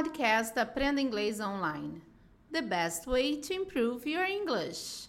podcast 0.00 0.58
Aprenda 0.58 0.98
Inglês 0.98 1.40
Online. 1.40 2.00
The 2.50 2.62
best 2.62 3.06
way 3.06 3.36
to 3.36 3.52
improve 3.52 4.08
your 4.08 4.24
English. 4.24 5.08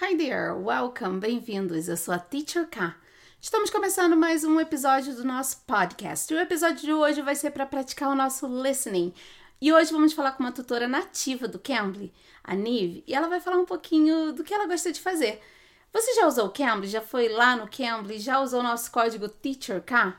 Hi 0.00 0.16
there, 0.16 0.52
welcome, 0.52 1.18
bem-vindos. 1.18 1.88
Eu 1.88 1.96
sou 1.96 2.14
a 2.14 2.18
Teacher 2.20 2.68
K. 2.68 2.94
Estamos 3.40 3.70
começando 3.70 4.16
mais 4.16 4.44
um 4.44 4.60
episódio 4.60 5.16
do 5.16 5.24
nosso 5.24 5.64
podcast. 5.66 6.32
O 6.32 6.38
episódio 6.38 6.82
de 6.82 6.92
hoje 6.92 7.22
vai 7.22 7.34
ser 7.34 7.50
para 7.50 7.66
praticar 7.66 8.08
o 8.08 8.14
nosso 8.14 8.46
listening. 8.46 9.12
E 9.60 9.72
hoje 9.72 9.90
vamos 9.90 10.12
falar 10.12 10.30
com 10.32 10.44
uma 10.44 10.52
tutora 10.52 10.86
nativa 10.86 11.48
do 11.48 11.58
Cambly, 11.58 12.14
a 12.44 12.54
Nive, 12.54 13.02
e 13.04 13.14
ela 13.14 13.26
vai 13.26 13.40
falar 13.40 13.56
um 13.56 13.66
pouquinho 13.66 14.32
do 14.32 14.44
que 14.44 14.54
ela 14.54 14.68
gosta 14.68 14.92
de 14.92 15.00
fazer. 15.00 15.42
Você 15.92 16.14
já 16.14 16.28
usou 16.28 16.46
o 16.46 16.52
Cambly? 16.52 16.86
Já 16.86 17.00
foi 17.00 17.28
lá 17.28 17.56
no 17.56 17.68
Cambly? 17.68 18.20
Já 18.20 18.38
usou 18.38 18.60
o 18.60 18.64
nosso 18.64 18.92
código 18.92 19.28
TEACHERK? 19.28 20.14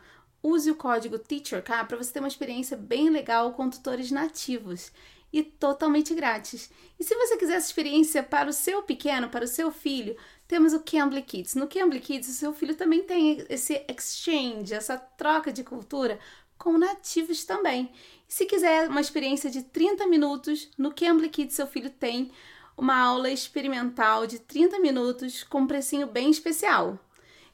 Use 0.47 0.69
o 0.69 0.75
código 0.75 1.17
TEACHERK 1.17 1.87
para 1.87 1.97
você 1.97 2.13
ter 2.13 2.19
uma 2.19 2.27
experiência 2.27 2.77
bem 2.77 3.09
legal 3.09 3.53
com 3.53 3.67
tutores 3.67 4.11
nativos 4.11 4.91
e 5.33 5.41
totalmente 5.41 6.13
grátis. 6.13 6.69
E 6.99 7.03
se 7.03 7.15
você 7.15 7.35
quiser 7.35 7.55
essa 7.55 7.65
experiência 7.65 8.21
para 8.21 8.47
o 8.47 8.53
seu 8.53 8.83
pequeno, 8.83 9.27
para 9.27 9.43
o 9.43 9.47
seu 9.47 9.71
filho, 9.71 10.15
temos 10.47 10.71
o 10.71 10.81
Cambly 10.81 11.23
Kids. 11.23 11.55
No 11.55 11.67
Cambly 11.67 11.99
Kids, 11.99 12.29
o 12.29 12.33
seu 12.33 12.53
filho 12.53 12.75
também 12.75 13.01
tem 13.01 13.43
esse 13.49 13.83
exchange, 13.89 14.71
essa 14.71 14.99
troca 14.99 15.51
de 15.51 15.63
cultura 15.63 16.19
com 16.59 16.77
nativos 16.77 17.43
também. 17.43 17.91
E 18.29 18.31
se 18.31 18.45
quiser 18.45 18.87
uma 18.87 19.01
experiência 19.01 19.49
de 19.49 19.63
30 19.63 20.05
minutos, 20.05 20.69
no 20.77 20.93
Cambly 20.93 21.29
Kids 21.29 21.55
seu 21.55 21.65
filho 21.65 21.89
tem 21.89 22.31
uma 22.77 22.95
aula 22.95 23.31
experimental 23.31 24.27
de 24.27 24.37
30 24.37 24.77
minutos 24.77 25.43
com 25.43 25.61
um 25.61 25.67
precinho 25.67 26.05
bem 26.05 26.29
especial. 26.29 26.99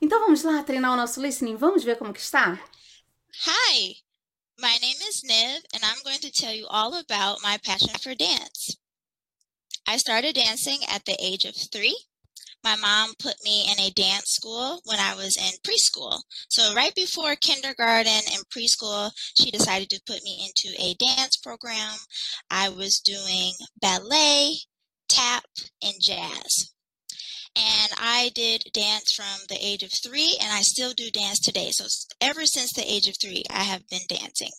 Então 0.02 0.20
vamos 0.20 0.44
lá 0.44 0.62
treinar 0.62 0.92
o 0.92 0.98
nosso 0.98 1.22
listening? 1.22 1.55
Vamos 1.55 1.86
ver 1.86 1.98
como 1.98 2.12
que 2.12 2.20
está? 2.20 2.59
Hi, 3.40 3.94
my 4.59 4.77
name 4.81 4.98
is 5.08 5.23
Niv, 5.23 5.62
and 5.73 5.84
I'm 5.85 6.03
going 6.03 6.20
to 6.20 6.31
tell 6.31 6.53
you 6.53 6.67
all 6.67 6.99
about 6.99 7.41
my 7.41 7.58
passion 7.63 7.95
for 8.02 8.13
dance. 8.13 8.76
I 9.88 9.95
started 9.97 10.36
dancing 10.36 10.80
at 10.88 11.06
the 11.06 11.16
age 11.17 11.45
of 11.45 11.56
three. 11.56 11.97
My 12.61 12.75
mom 12.75 13.14
put 13.17 13.38
me 13.45 13.72
in 13.72 13.80
a 13.80 13.89
dance 13.89 14.31
school 14.31 14.81
when 14.83 15.00
I 15.00 15.16
was 15.16 15.38
in 15.38 15.53
preschool. 15.66 16.19
So, 16.50 16.75
right 16.75 16.94
before 16.94 17.38
kindergarten 17.38 18.11
and 18.33 18.44
preschool, 18.50 19.11
she 19.39 19.50
decided 19.50 19.89
to 19.91 20.02
put 20.06 20.22
me 20.23 20.45
into 20.45 20.78
a 20.78 20.94
dance 20.95 21.38
program. 21.38 21.95
I 22.50 22.67
was 22.67 23.00
doing 23.00 23.53
ballet, 23.81 24.58
tap, 25.08 25.45
and 25.81 25.94
jazz. 26.02 26.73
I 28.03 28.31
did 28.33 28.63
dance 28.73 29.11
from 29.11 29.45
the 29.47 29.63
age 29.63 29.83
of 29.83 29.91
three, 29.94 30.35
and 30.41 30.52
I 30.52 30.61
still 30.61 30.91
do 30.91 31.11
dance 31.11 31.39
today. 31.39 31.69
So 31.69 31.85
ever 32.19 32.47
since 32.47 32.73
the 32.73 32.91
age 32.91 33.07
of 33.07 33.16
three, 33.21 33.44
I 33.52 33.61
have 33.61 33.88
been 33.89 34.07
dancing. 34.09 34.49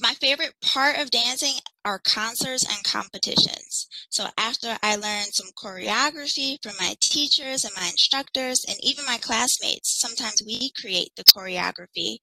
My 0.00 0.14
favorite 0.14 0.54
part 0.60 0.96
of 0.96 1.10
dancing 1.10 1.54
are 1.84 1.98
concerts 1.98 2.64
and 2.64 2.84
competitions. 2.84 3.88
So 4.10 4.28
after 4.38 4.78
I 4.80 4.94
learned 4.94 5.34
some 5.34 5.50
choreography 5.56 6.58
from 6.62 6.74
my 6.78 6.94
teachers 7.00 7.64
and 7.64 7.72
my 7.76 7.86
instructors 7.86 8.64
and 8.68 8.76
even 8.80 9.04
my 9.06 9.18
classmates, 9.18 10.00
sometimes 10.00 10.40
we 10.46 10.70
create 10.80 11.10
the 11.16 11.24
choreography. 11.24 12.18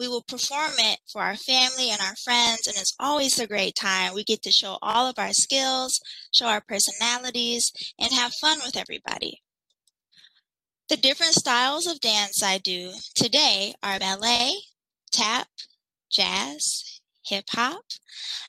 We 0.00 0.08
will 0.08 0.24
perform 0.26 0.72
it 0.76 0.98
for 1.12 1.22
our 1.22 1.36
family 1.36 1.90
and 1.90 2.00
our 2.00 2.16
friends, 2.16 2.66
and 2.66 2.76
it's 2.76 2.96
always 2.98 3.38
a 3.38 3.46
great 3.46 3.76
time. 3.76 4.12
We 4.12 4.24
get 4.24 4.42
to 4.42 4.50
show 4.50 4.76
all 4.82 5.06
of 5.06 5.20
our 5.20 5.32
skills, 5.32 6.00
show 6.32 6.46
our 6.46 6.62
personalities, 6.68 7.72
and 7.96 8.12
have 8.12 8.32
fun 8.40 8.58
with 8.64 8.76
everybody. 8.76 9.43
The 10.90 10.96
different 10.98 11.32
styles 11.32 11.86
of 11.86 12.00
dance 12.00 12.42
I 12.42 12.58
do 12.58 12.92
today 13.14 13.74
are 13.82 13.98
ballet, 13.98 14.52
tap, 15.10 15.48
jazz, 16.10 17.00
hip 17.24 17.46
hop. 17.48 17.84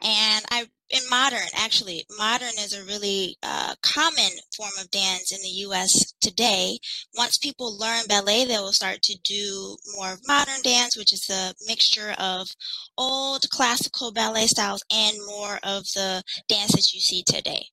And 0.01 0.43
I, 0.51 0.67
in 0.89 1.09
modern, 1.09 1.47
actually, 1.55 2.05
modern 2.17 2.53
is 2.59 2.73
a 2.73 2.83
really 2.83 3.37
uh, 3.41 3.75
common 3.81 4.31
form 4.53 4.73
of 4.81 4.91
dance 4.91 5.31
in 5.31 5.41
the 5.43 5.63
US 5.67 6.13
today. 6.19 6.77
Once 7.13 7.37
people 7.37 7.77
learn 7.79 8.03
ballet, 8.07 8.43
they 8.43 8.57
will 8.57 8.73
start 8.73 9.01
to 9.03 9.17
do 9.23 9.77
more 9.95 10.17
modern 10.27 10.61
dance, 10.61 10.97
which 10.97 11.13
is 11.13 11.29
a 11.29 11.53
mixture 11.67 12.15
of 12.19 12.49
old 12.97 13.49
classical 13.49 14.11
ballet 14.11 14.47
styles 14.47 14.83
and 14.91 15.15
more 15.25 15.57
of 15.63 15.85
the 15.93 16.21
dance 16.49 16.73
that 16.73 16.91
you 16.93 16.99
see 16.99 17.23
today 17.23 17.69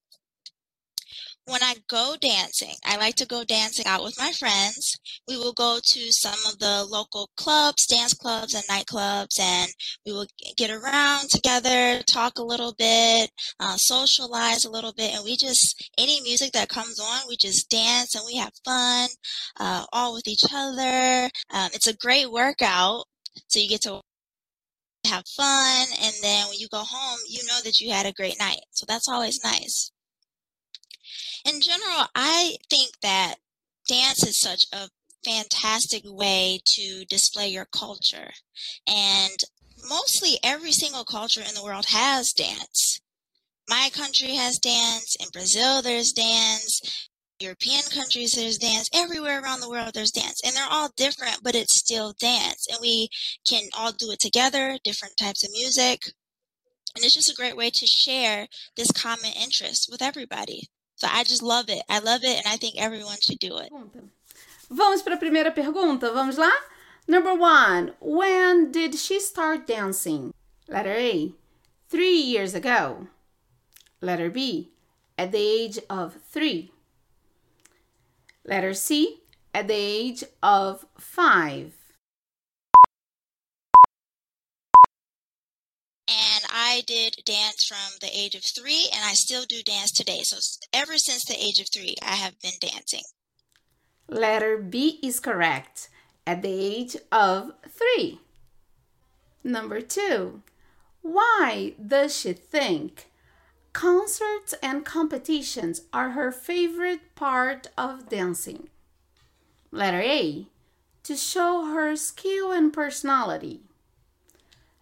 when 1.46 1.62
I 1.62 1.74
go 1.88 2.16
dancing, 2.20 2.74
I 2.84 2.96
like 2.96 3.16
to 3.16 3.26
go 3.26 3.44
dancing 3.44 3.86
out 3.86 4.04
with 4.04 4.18
my 4.18 4.32
friends. 4.32 4.96
We 5.26 5.36
will 5.36 5.52
go 5.52 5.80
to 5.82 6.12
some 6.12 6.38
of 6.46 6.58
the 6.58 6.84
local 6.88 7.30
clubs, 7.36 7.86
dance 7.86 8.14
clubs, 8.14 8.54
and 8.54 8.64
nightclubs, 8.64 9.40
and 9.40 9.70
we 10.06 10.12
will 10.12 10.26
get 10.56 10.70
around 10.70 11.30
together, 11.30 12.02
talk 12.04 12.38
a 12.38 12.44
little 12.44 12.74
bit, 12.78 13.30
uh, 13.60 13.76
socialize 13.76 14.64
a 14.64 14.70
little 14.70 14.92
bit, 14.92 15.14
and 15.14 15.24
we 15.24 15.36
just, 15.36 15.90
any 15.98 16.20
music 16.22 16.52
that 16.52 16.68
comes 16.68 17.00
on, 17.00 17.22
we 17.28 17.36
just 17.36 17.70
dance 17.70 18.14
and 18.14 18.24
we 18.26 18.36
have 18.36 18.52
fun, 18.64 19.08
uh, 19.60 19.84
all 19.92 20.14
with 20.14 20.28
each 20.28 20.44
other. 20.54 21.30
Um, 21.52 21.70
it's 21.74 21.88
a 21.88 21.96
great 21.96 22.30
workout, 22.30 23.04
so 23.48 23.60
you 23.60 23.68
get 23.68 23.82
to 23.82 24.00
have 25.06 25.24
fun, 25.36 25.86
and 26.02 26.14
then 26.22 26.48
when 26.48 26.58
you 26.58 26.68
go 26.72 26.82
home, 26.84 27.20
you 27.28 27.44
know 27.46 27.58
that 27.64 27.80
you 27.80 27.92
had 27.92 28.06
a 28.06 28.12
great 28.12 28.38
night. 28.40 28.62
So 28.72 28.86
that's 28.88 29.08
always 29.08 29.44
nice 29.44 29.91
in 31.44 31.60
general, 31.60 32.06
I 32.14 32.56
think 32.70 33.00
that 33.02 33.36
dance 33.88 34.24
is 34.24 34.38
such 34.38 34.66
a 34.72 34.88
fantastic 35.24 36.02
way 36.04 36.60
to 36.64 37.04
display 37.06 37.48
your 37.48 37.66
culture. 37.66 38.30
And 38.86 39.38
mostly 39.88 40.38
every 40.42 40.72
single 40.72 41.04
culture 41.04 41.40
in 41.40 41.54
the 41.54 41.64
world 41.64 41.86
has 41.88 42.32
dance. 42.32 43.00
My 43.68 43.90
country 43.92 44.34
has 44.34 44.58
dance. 44.58 45.16
In 45.20 45.28
Brazil, 45.32 45.82
there's 45.82 46.12
dance. 46.12 47.08
European 47.38 47.82
countries, 47.92 48.32
there's 48.32 48.58
dance. 48.58 48.88
Everywhere 48.94 49.42
around 49.42 49.60
the 49.60 49.70
world, 49.70 49.92
there's 49.94 50.12
dance. 50.12 50.40
And 50.44 50.54
they're 50.54 50.64
all 50.70 50.90
different, 50.96 51.40
but 51.42 51.54
it's 51.54 51.78
still 51.78 52.14
dance. 52.20 52.66
And 52.70 52.78
we 52.80 53.08
can 53.46 53.64
all 53.76 53.92
do 53.92 54.10
it 54.10 54.20
together, 54.20 54.78
different 54.84 55.16
types 55.16 55.44
of 55.44 55.50
music. 55.52 56.12
And 56.94 57.04
it's 57.04 57.14
just 57.14 57.30
a 57.30 57.34
great 57.34 57.56
way 57.56 57.70
to 57.70 57.86
share 57.86 58.46
this 58.76 58.92
common 58.92 59.32
interest 59.32 59.88
with 59.90 60.02
everybody. 60.02 60.68
So 61.02 61.08
I 61.10 61.24
just 61.24 61.42
love 61.42 61.68
it. 61.68 61.82
I 61.88 61.98
love 61.98 62.22
it 62.22 62.36
and 62.36 62.46
I 62.46 62.56
think 62.56 62.76
everyone 62.78 63.16
should 63.20 63.40
do 63.40 63.58
it. 63.58 63.72
Vamos 64.70 65.02
para 65.02 65.16
a 65.16 65.18
primeira 65.18 65.50
pergunta. 65.50 66.12
Vamos 66.14 66.38
lá? 66.38 66.52
Number 67.08 67.34
one. 67.34 67.94
When 67.98 68.70
did 68.70 68.94
she 68.94 69.18
start 69.18 69.66
dancing? 69.66 70.32
Letter 70.68 70.92
A. 70.92 71.32
Three 71.88 72.18
years 72.20 72.54
ago. 72.54 73.08
Letter 74.00 74.30
B. 74.30 74.70
At 75.18 75.32
the 75.32 75.38
age 75.38 75.80
of 75.90 76.18
three. 76.30 76.70
Letter 78.44 78.72
C. 78.72 79.22
At 79.52 79.66
the 79.66 79.74
age 79.74 80.22
of 80.40 80.86
five. 80.96 81.72
I 86.54 86.82
did 86.86 87.16
dance 87.24 87.64
from 87.64 87.98
the 88.02 88.14
age 88.14 88.34
of 88.34 88.44
three, 88.44 88.88
and 88.94 89.02
I 89.02 89.14
still 89.14 89.44
do 89.44 89.62
dance 89.62 89.90
today. 89.90 90.20
So 90.22 90.36
ever 90.74 90.98
since 90.98 91.24
the 91.24 91.42
age 91.42 91.58
of 91.60 91.68
three, 91.72 91.94
I 92.02 92.16
have 92.16 92.38
been 92.40 92.52
dancing. 92.60 93.04
Letter 94.06 94.58
B 94.58 95.00
is 95.02 95.18
correct. 95.18 95.88
At 96.26 96.42
the 96.42 96.52
age 96.52 96.96
of 97.10 97.52
three. 97.66 98.20
Number 99.42 99.80
two. 99.80 100.42
Why 101.00 101.74
does 101.84 102.16
she 102.16 102.34
think 102.34 103.10
concerts 103.72 104.54
and 104.62 104.84
competitions 104.84 105.82
are 105.92 106.10
her 106.10 106.30
favorite 106.30 107.14
part 107.14 107.68
of 107.78 108.10
dancing? 108.10 108.68
Letter 109.70 110.02
A. 110.02 110.46
To 111.04 111.16
show 111.16 111.72
her 111.72 111.96
skill 111.96 112.52
and 112.52 112.72
personality. 112.72 113.62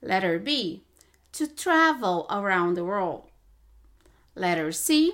Letter 0.02 0.38
B 0.40 0.82
to 1.32 1.46
travel 1.46 2.26
around 2.30 2.74
the 2.74 2.84
world. 2.84 3.30
Letter 4.34 4.72
C, 4.72 5.12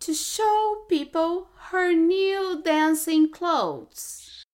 to 0.00 0.14
show 0.14 0.84
people 0.88 1.48
her 1.70 1.92
new 1.92 2.62
dancing 2.62 3.30
clothes. 3.30 4.44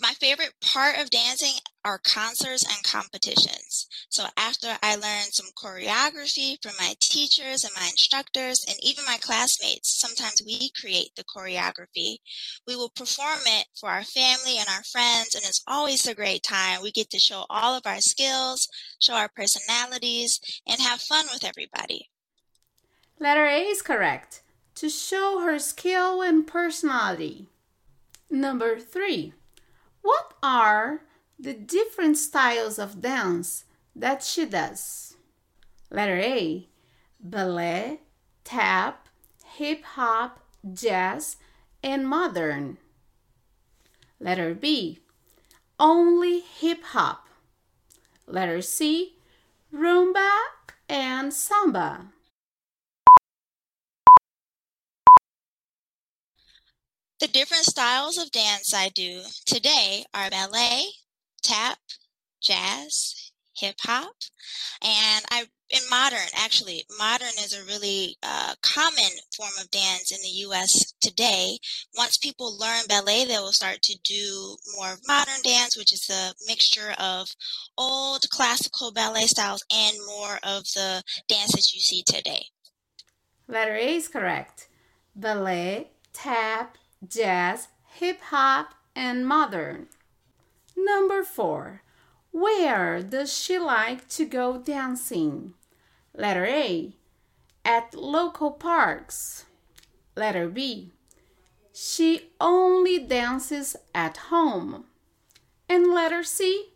My 0.00 0.12
favorite 0.20 0.54
part 0.60 0.96
of 0.98 1.10
dancing 1.10 1.54
are 1.88 1.98
concerts 2.04 2.64
and 2.68 2.84
competitions. 2.84 3.88
So 4.10 4.26
after 4.36 4.76
I 4.82 4.94
learned 4.94 5.32
some 5.32 5.46
choreography 5.56 6.56
from 6.62 6.72
my 6.78 6.94
teachers 7.00 7.64
and 7.64 7.72
my 7.74 7.86
instructors 7.86 8.62
and 8.68 8.76
even 8.82 9.04
my 9.06 9.16
classmates, 9.22 9.98
sometimes 9.98 10.42
we 10.44 10.70
create 10.78 11.12
the 11.16 11.24
choreography. 11.24 12.18
We 12.66 12.76
will 12.76 12.90
perform 12.90 13.38
it 13.46 13.66
for 13.80 13.88
our 13.88 14.04
family 14.04 14.58
and 14.58 14.68
our 14.68 14.84
friends 14.84 15.34
and 15.34 15.44
it's 15.44 15.64
always 15.66 16.06
a 16.06 16.14
great 16.14 16.42
time. 16.42 16.82
We 16.82 16.92
get 16.92 17.08
to 17.10 17.18
show 17.18 17.46
all 17.48 17.74
of 17.74 17.86
our 17.86 18.00
skills, 18.00 18.68
show 19.00 19.14
our 19.14 19.30
personalities 19.34 20.38
and 20.66 20.78
have 20.80 21.00
fun 21.00 21.24
with 21.32 21.42
everybody. 21.42 22.10
Letter 23.18 23.46
A 23.46 23.60
is 23.62 23.80
correct. 23.80 24.42
To 24.74 24.90
show 24.90 25.40
her 25.40 25.58
skill 25.58 26.20
and 26.20 26.46
personality. 26.46 27.46
Number 28.30 28.78
3. 28.78 29.32
What 30.02 30.34
are 30.42 31.00
the 31.38 31.54
different 31.54 32.18
styles 32.18 32.78
of 32.78 33.00
dance 33.00 33.64
that 33.94 34.22
she 34.22 34.44
does. 34.44 35.16
Letter 35.90 36.18
A 36.18 36.68
ballet, 37.20 38.00
tap, 38.44 39.08
hip 39.44 39.84
hop, 39.84 40.40
jazz, 40.72 41.36
and 41.82 42.08
modern. 42.08 42.78
Letter 44.20 44.54
B 44.54 45.00
only 45.78 46.40
hip 46.40 46.82
hop. 46.82 47.28
Letter 48.26 48.60
C 48.60 49.16
rumba 49.72 50.38
and 50.88 51.32
samba. 51.32 52.06
The 57.20 57.28
different 57.28 57.64
styles 57.64 58.16
of 58.16 58.30
dance 58.30 58.72
I 58.72 58.90
do 58.90 59.22
today 59.44 60.04
are 60.14 60.30
ballet, 60.30 60.86
tap, 61.42 61.78
jazz, 62.42 63.32
hip 63.56 63.76
hop, 63.82 64.14
and 64.82 65.24
I 65.30 65.44
in 65.70 65.80
modern 65.90 66.28
actually 66.34 66.84
modern 66.98 67.28
is 67.28 67.52
a 67.52 67.64
really 67.64 68.16
uh, 68.22 68.54
common 68.62 69.10
form 69.36 69.50
of 69.60 69.70
dance 69.70 70.10
in 70.10 70.18
the 70.22 70.38
U.S. 70.46 70.94
today. 71.00 71.58
Once 71.96 72.16
people 72.16 72.58
learn 72.58 72.84
ballet, 72.88 73.24
they 73.24 73.36
will 73.38 73.52
start 73.52 73.82
to 73.82 73.98
do 74.02 74.56
more 74.76 74.96
modern 75.06 75.42
dance, 75.44 75.76
which 75.76 75.92
is 75.92 76.08
a 76.10 76.32
mixture 76.46 76.94
of 76.98 77.28
old 77.76 78.28
classical 78.30 78.92
ballet 78.92 79.26
styles 79.26 79.64
and 79.70 79.96
more 80.06 80.38
of 80.42 80.64
the 80.74 81.02
dance 81.28 81.52
that 81.52 81.72
you 81.74 81.80
see 81.80 82.02
today. 82.06 82.46
A 83.50 83.96
is 83.96 84.08
correct. 84.08 84.68
Ballet, 85.14 85.88
tap, 86.12 86.78
jazz, 87.06 87.68
hip 87.94 88.20
hop, 88.20 88.74
and 88.94 89.26
modern. 89.26 89.88
Number 90.84 91.24
four. 91.24 91.82
Where 92.30 93.02
does 93.02 93.36
she 93.36 93.58
like 93.58 94.08
to 94.10 94.24
go 94.24 94.58
dancing? 94.58 95.54
Letter 96.14 96.46
A. 96.46 96.94
At 97.64 97.94
local 97.94 98.52
parks. 98.52 99.44
Letter 100.16 100.48
B. 100.48 100.92
She 101.72 102.30
only 102.40 102.98
dances 102.98 103.76
at 103.94 104.16
home. 104.30 104.84
And 105.68 105.92
letter 105.92 106.22
C. 106.22 106.70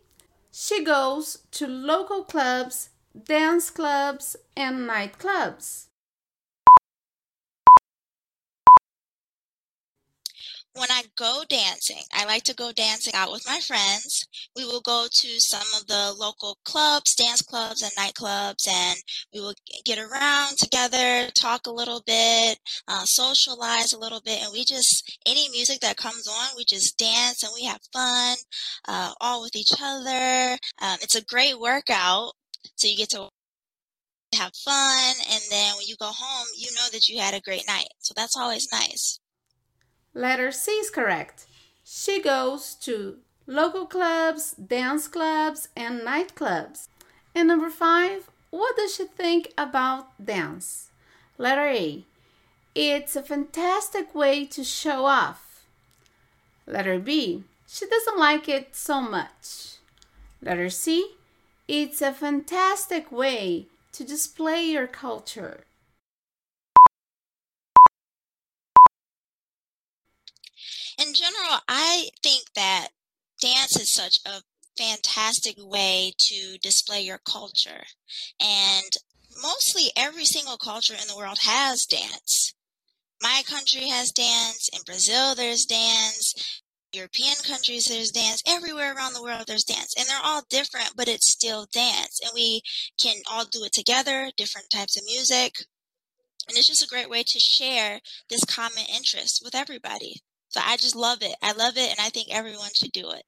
She 0.51 0.85
goes 0.85 1.39
to 1.53 1.67
local 1.67 2.25
clubs, 2.25 2.91
dance 3.25 3.71
clubs, 3.71 4.37
and 4.57 4.89
nightclubs. 4.89 5.87
When 10.75 10.91
I 10.91 11.03
go 11.17 11.43
dancing, 11.49 12.03
I 12.15 12.25
like 12.25 12.45
to 12.45 12.55
go 12.55 12.73
dancing 12.73 13.15
out 13.15 13.31
with 13.31 13.45
my 13.47 13.59
friends. 13.61 14.27
We 14.57 14.65
will 14.65 14.81
go 14.81 15.07
to 15.11 15.29
some 15.41 15.67
of 15.79 15.87
the 15.87 16.15
local 16.19 16.57
clubs, 16.65 17.15
dance 17.15 17.43
clubs, 17.43 17.83
and 17.83 17.93
nightclubs, 17.93 18.67
and 18.69 18.97
we 19.35 19.41
will 19.41 19.55
get 19.85 19.99
around 19.99 20.57
together, 20.59 21.31
talk 21.33 21.67
a 21.67 21.71
little 21.73 22.03
bit, 22.07 22.59
uh, 22.89 23.05
socialize 23.05 23.93
a 23.93 23.99
little 23.99 24.21
bit, 24.25 24.43
and 24.43 24.53
we 24.53 24.65
just, 24.65 25.19
any 25.27 25.49
music 25.51 25.81
that 25.81 25.97
comes 25.97 26.27
on, 26.27 26.57
we 26.57 26.65
just 26.65 26.97
dance 26.97 27.43
and 27.43 27.53
we 27.55 27.65
have 27.65 27.81
fun, 27.93 28.37
uh, 28.89 29.13
all 29.21 29.43
with 29.43 29.55
each 29.55 29.73
other. 29.81 30.57
Um, 30.81 30.99
it's 31.03 31.17
a 31.17 31.25
great 31.25 31.59
workout, 31.61 32.33
so 32.77 32.89
you 32.89 32.97
get 32.97 33.11
to 33.11 33.29
have 34.35 34.53
fun, 34.65 35.15
and 35.31 35.43
then 35.51 35.75
when 35.77 35.87
you 35.87 35.97
go 36.01 36.11
home, 36.11 36.47
you 36.57 36.69
know 36.75 36.89
that 36.93 37.09
you 37.09 37.21
had 37.21 37.35
a 37.35 37.41
great 37.41 37.67
night. 37.67 37.89
So 37.99 38.15
that's 38.17 38.37
always 38.37 38.67
nice. 38.73 39.19
Letter 40.15 40.53
C 40.53 40.73
is 40.73 40.91
correct. 40.91 41.47
She 41.85 42.21
goes 42.21 42.75
to 42.77 43.19
local 43.47 43.87
clubs, 43.87 44.53
dance 44.53 45.09
clubs, 45.09 45.69
and 45.77 46.03
nightclubs. 46.03 46.89
And 47.35 47.49
number 47.49 47.71
five, 47.71 48.31
what 48.51 48.77
does 48.77 48.95
she 48.95 49.05
think 49.05 49.53
about 49.57 50.25
dance? 50.25 50.91
Letter 51.39 51.67
A, 51.67 52.05
it's 52.75 53.17
a 53.17 53.23
fantastic 53.23 54.15
way 54.15 54.45
to 54.47 54.63
show 54.63 55.07
off. 55.07 55.65
Letter 56.67 56.99
B, 56.99 57.45
she 57.67 57.87
doesn't 57.87 58.19
like 58.19 58.49
it 58.49 58.77
so 58.77 59.01
much. 59.01 59.77
Letter 60.43 60.69
C, 60.69 61.15
it's 61.67 62.03
a 62.03 62.13
fantastic 62.13 63.11
way 63.11 63.67
to 63.93 64.05
display 64.05 64.63
your 64.63 64.87
culture. 64.87 65.65
In 71.03 71.15
general, 71.15 71.59
I 71.69 72.09
think 72.23 72.45
that 72.55 72.89
dance 73.41 73.79
is 73.79 73.93
such 73.93 74.19
a 74.25 74.43
fantastic 74.79 75.57
way 75.59 76.13
to 76.19 76.59
display 76.63 77.03
your 77.03 77.19
culture. 77.19 77.85
And 78.41 78.91
mostly 79.43 79.91
every 79.97 80.25
single 80.25 80.57
culture 80.57 80.95
in 80.95 81.09
the 81.09 81.17
world 81.17 81.39
has 81.43 81.87
dance. 81.87 82.55
My 83.23 83.43
country 83.47 83.89
has 83.89 84.13
dance. 84.13 84.69
In 84.73 84.81
Brazil, 84.85 85.35
there's 85.35 85.65
dance. 85.65 86.63
European 86.93 87.37
countries, 87.47 87.87
there's 87.87 88.11
dance. 88.11 88.43
Everywhere 88.47 88.95
around 88.95 89.15
the 89.15 89.23
world, 89.23 89.45
there's 89.47 89.65
dance. 89.65 89.95
And 89.97 90.07
they're 90.07 90.19
all 90.23 90.43
different, 90.51 90.93
but 90.97 91.09
it's 91.09 91.31
still 91.31 91.67
dance. 91.73 92.21
And 92.23 92.33
we 92.35 92.63
can 93.01 93.17
all 93.31 93.45
do 93.45 93.65
it 93.65 93.73
together, 93.73 94.31
different 94.37 94.69
types 94.71 94.97
of 94.97 95.05
music. 95.07 95.55
And 96.49 96.59
it's 96.59 96.67
just 96.67 96.83
a 96.83 96.89
great 96.89 97.09
way 97.09 97.23
to 97.23 97.39
share 97.39 98.01
this 98.29 98.45
common 98.45 98.85
interest 98.93 99.41
with 99.45 99.55
everybody. 99.55 100.17
So 100.53 100.61
I 100.63 100.77
just 100.77 100.95
love 100.95 101.23
it. 101.23 101.35
I 101.43 101.53
love 101.53 101.79
it, 101.79 101.91
and 101.91 102.01
I 102.07 102.11
think 102.11 102.29
everyone 102.31 102.71
should 102.75 102.93
do 102.93 103.11
it. 103.11 103.25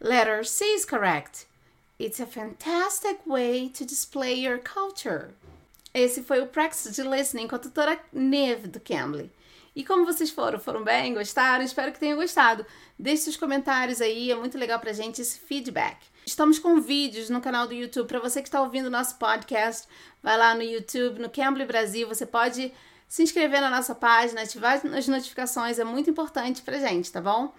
Letter 0.00 0.42
C 0.44 0.64
is 0.64 0.86
correct. 0.86 1.46
It's 1.98 2.20
a 2.20 2.26
fantastic 2.26 3.20
way 3.26 3.68
to 3.68 3.84
display 3.84 4.34
your 4.34 4.58
culture. 4.58 5.34
Esse 5.94 6.22
foi 6.22 6.40
o 6.40 6.46
Practice 6.46 6.90
de 6.90 7.02
Listening 7.02 7.48
com 7.48 7.56
a 7.56 7.58
tutora 7.58 8.00
Neve 8.10 8.66
do 8.66 8.80
Cambly. 8.80 9.30
E 9.76 9.84
como 9.84 10.06
vocês 10.06 10.30
foram? 10.30 10.58
Foram 10.58 10.82
bem? 10.82 11.12
Gostaram? 11.12 11.62
Espero 11.62 11.92
que 11.92 12.00
tenham 12.00 12.16
gostado. 12.16 12.64
Deixe 12.98 13.24
seus 13.24 13.36
comentários 13.36 14.00
aí, 14.00 14.30
é 14.30 14.34
muito 14.34 14.56
legal 14.56 14.80
pra 14.80 14.94
gente 14.94 15.20
esse 15.20 15.38
feedback. 15.38 15.98
Estamos 16.24 16.58
com 16.58 16.80
vídeos 16.80 17.28
no 17.28 17.42
canal 17.42 17.66
do 17.66 17.74
YouTube. 17.74 18.08
Para 18.08 18.20
você 18.20 18.40
que 18.40 18.48
está 18.48 18.62
ouvindo 18.62 18.86
o 18.86 18.90
nosso 18.90 19.16
podcast, 19.16 19.86
vai 20.22 20.38
lá 20.38 20.54
no 20.54 20.62
YouTube, 20.62 21.20
no 21.20 21.28
Cambly 21.28 21.66
Brasil. 21.66 22.08
Você 22.08 22.24
pode 22.24 22.72
se 23.12 23.22
inscrever 23.22 23.60
na 23.60 23.68
nossa 23.68 23.94
página, 23.94 24.40
ativar 24.40 24.80
as 24.96 25.06
notificações, 25.06 25.78
é 25.78 25.84
muito 25.84 26.08
importante 26.08 26.62
pra 26.62 26.78
gente, 26.78 27.12
tá 27.12 27.20
bom? 27.20 27.52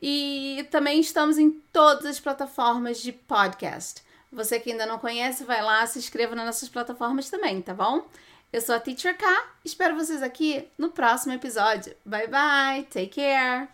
E 0.00 0.64
também 0.70 1.00
estamos 1.00 1.36
em 1.36 1.50
todas 1.72 2.06
as 2.06 2.20
plataformas 2.20 3.02
de 3.02 3.10
podcast. 3.10 4.04
Você 4.30 4.60
que 4.60 4.70
ainda 4.70 4.86
não 4.86 5.00
conhece, 5.00 5.42
vai 5.42 5.60
lá, 5.62 5.84
se 5.84 5.98
inscreva 5.98 6.36
nas 6.36 6.46
nossas 6.46 6.68
plataformas 6.68 7.28
também, 7.28 7.60
tá 7.60 7.74
bom? 7.74 8.06
Eu 8.52 8.60
sou 8.60 8.76
a 8.76 8.78
Teacher 8.78 9.18
K, 9.18 9.26
espero 9.64 9.96
vocês 9.96 10.22
aqui 10.22 10.68
no 10.78 10.90
próximo 10.90 11.32
episódio. 11.32 11.92
Bye 12.04 12.28
bye, 12.28 12.84
take 12.84 13.08
care! 13.08 13.68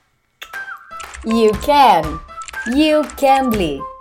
You 1.26 1.50
can! 1.61 2.19
You 2.75 3.02
can 3.19 3.50
be! 3.50 3.96